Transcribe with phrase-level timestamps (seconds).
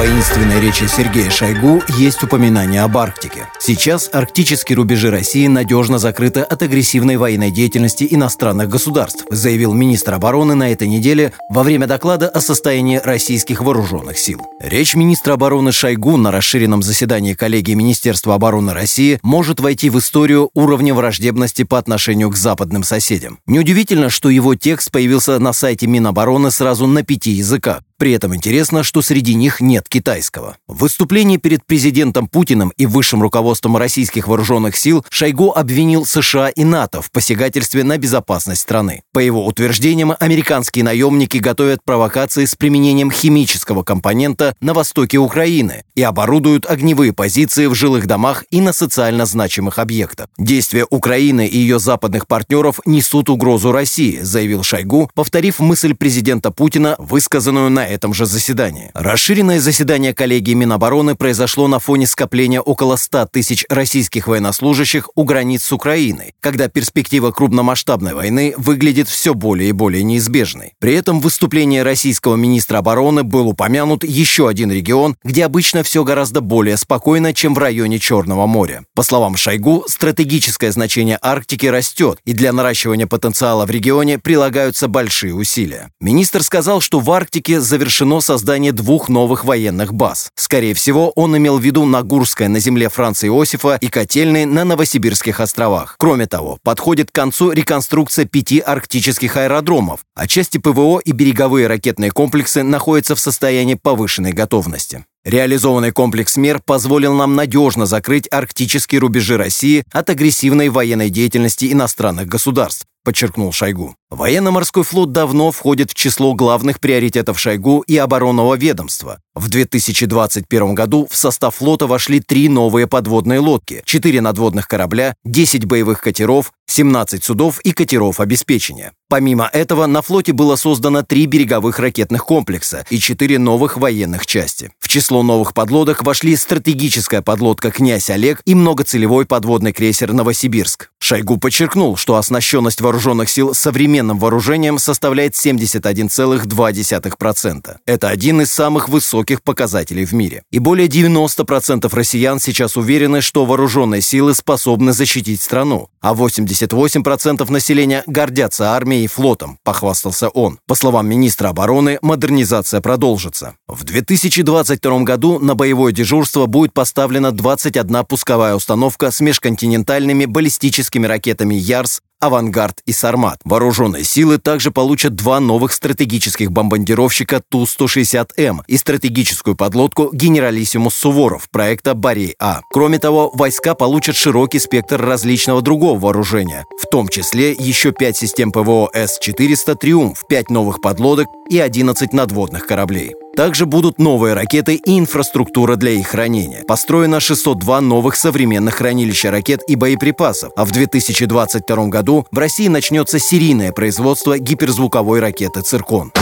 [0.00, 3.48] воинственной речи Сергея Шойгу есть упоминание об Арктике.
[3.58, 10.54] Сейчас арктические рубежи России надежно закрыты от агрессивной военной деятельности иностранных государств, заявил министр обороны
[10.54, 14.40] на этой неделе во время доклада о состоянии российских вооруженных сил.
[14.58, 20.48] Речь министра обороны Шойгу на расширенном заседании коллегии Министерства обороны России может войти в историю
[20.54, 23.38] уровня враждебности по отношению к западным соседям.
[23.44, 27.82] Неудивительно, что его текст появился на сайте Минобороны сразу на пяти языках.
[28.00, 30.56] При этом интересно, что среди них нет китайского.
[30.66, 36.64] В выступлении перед президентом Путиным и высшим руководством российских вооруженных сил Шойгу обвинил США и
[36.64, 39.02] НАТО в посягательстве на безопасность страны.
[39.12, 46.00] По его утверждениям, американские наемники готовят провокации с применением химического компонента на востоке Украины и
[46.00, 50.28] оборудуют огневые позиции в жилых домах и на социально значимых объектах.
[50.38, 56.96] Действия Украины и ее западных партнеров несут угрозу России, заявил Шойгу, повторив мысль президента Путина,
[56.98, 58.90] высказанную на этом же заседании.
[58.94, 65.64] Расширенное заседание коллегии Минобороны произошло на фоне скопления около 100 тысяч российских военнослужащих у границ
[65.64, 70.74] с Украиной, когда перспектива крупномасштабной войны выглядит все более и более неизбежной.
[70.78, 76.04] При этом в выступлении российского министра обороны был упомянут еще один регион, где обычно все
[76.04, 78.84] гораздо более спокойно, чем в районе Черного моря.
[78.94, 85.34] По словам Шойгу, стратегическое значение Арктики растет, и для наращивания потенциала в регионе прилагаются большие
[85.34, 85.90] усилия.
[86.00, 90.28] Министр сказал, что в Арктике за завершено создание двух новых военных баз.
[90.34, 95.40] Скорее всего, он имел в виду Нагурское на земле Франца Иосифа и Котельные на Новосибирских
[95.40, 95.94] островах.
[95.98, 102.10] Кроме того, подходит к концу реконструкция пяти арктических аэродромов, а части ПВО и береговые ракетные
[102.10, 105.06] комплексы находятся в состоянии повышенной готовности.
[105.24, 112.26] Реализованный комплекс мер позволил нам надежно закрыть арктические рубежи России от агрессивной военной деятельности иностранных
[112.26, 113.96] государств, подчеркнул Шойгу.
[114.10, 119.20] Военно-морской флот давно входит в число главных приоритетов Шойгу и оборонного ведомства.
[119.34, 125.64] В 2021 году в состав флота вошли три новые подводные лодки, 4 надводных корабля, 10
[125.66, 128.92] боевых катеров, 17 судов и катеров обеспечения.
[129.08, 134.72] Помимо этого, на флоте было создано три береговых ракетных комплекса и четыре новых военных части.
[134.78, 140.90] В число новых подлодок вошли стратегическая подлодка «Князь Олег» и многоцелевой подводный крейсер «Новосибирск».
[141.10, 147.76] Шойгу подчеркнул, что оснащенность вооруженных сил современным вооружением составляет 71,2%.
[147.84, 150.44] Это один из самых высоких показателей в мире.
[150.52, 158.04] И более 90% россиян сейчас уверены, что вооруженные силы способны защитить страну, а 88% населения
[158.06, 160.60] гордятся армией и флотом, похвастался он.
[160.68, 163.56] По словам министра обороны, модернизация продолжится.
[163.66, 171.54] В 2022 году на боевое дежурство будет поставлена 21 пусковая установка с межконтинентальными баллистическими ракетами
[171.54, 173.40] «Ярс», «Авангард» и «Сармат».
[173.44, 181.94] Вооруженные силы также получат два новых стратегических бомбардировщика Ту-160М и стратегическую подлодку «Генералиссимус Суворов» проекта
[181.94, 182.60] «Борей-А».
[182.70, 188.52] Кроме того, войска получат широкий спектр различного другого вооружения, в том числе еще пять систем
[188.52, 193.14] ПВО С-400 «Триумф», пять новых подлодок и 11 надводных кораблей.
[193.40, 196.62] Также будут новые ракеты и инфраструктура для их хранения.
[196.68, 203.18] Построено 602 новых современных хранилища ракет и боеприпасов, а в 2022 году в России начнется
[203.18, 206.12] серийное производство гиперзвуковой ракеты «Циркон».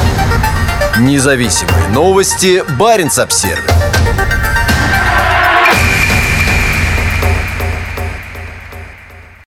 [1.01, 2.63] Независимые новости.
[2.79, 3.65] Барин обсервис